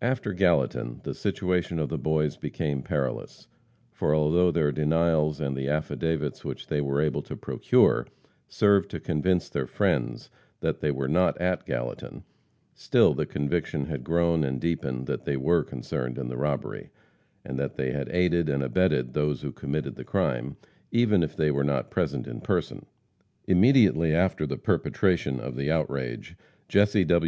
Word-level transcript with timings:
After 0.00 0.32
Gallatin, 0.32 1.00
the 1.02 1.14
situation 1.14 1.80
of 1.80 1.88
the 1.88 1.98
boys 1.98 2.36
became 2.36 2.80
perilous, 2.80 3.48
for 3.90 4.14
although 4.14 4.52
their 4.52 4.70
denials 4.70 5.40
and 5.40 5.56
the 5.56 5.66
affidavits 5.68 6.44
which 6.44 6.68
they 6.68 6.80
were 6.80 7.00
able 7.00 7.22
to 7.22 7.34
procure, 7.36 8.06
served 8.46 8.88
to 8.92 9.00
convince 9.00 9.48
their 9.48 9.66
friends 9.66 10.30
that 10.60 10.78
they 10.78 10.92
were 10.92 11.08
not 11.08 11.36
at 11.40 11.66
Gallatin; 11.66 12.22
still 12.72 13.14
the 13.14 13.26
conviction 13.26 13.86
had 13.86 14.04
grown 14.04 14.44
and 14.44 14.60
deepened 14.60 15.08
that 15.08 15.24
they 15.24 15.36
were 15.36 15.64
concerned 15.64 16.18
in 16.18 16.28
the 16.28 16.36
robbery, 16.36 16.90
and 17.44 17.58
that 17.58 17.74
they 17.74 17.90
had 17.90 18.08
aided 18.10 18.48
and 18.48 18.62
abetted 18.62 19.12
those 19.12 19.42
who 19.42 19.50
committed 19.50 19.96
the 19.96 20.04
crime, 20.04 20.56
even 20.92 21.20
if 21.20 21.34
they 21.34 21.50
were 21.50 21.64
not 21.64 21.90
present 21.90 22.28
in 22.28 22.40
person. 22.40 22.86
Immediately 23.48 24.14
after 24.14 24.46
the 24.46 24.56
perpetration 24.56 25.40
of 25.40 25.56
the 25.56 25.68
outrage, 25.68 26.36
Jesse 26.68 27.04
W. 27.06 27.26